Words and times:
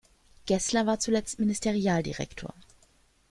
Geßler 0.47 0.87
war 0.87 0.97
zuletzt 0.99 1.37
Ministerialdirektor. 1.37 2.55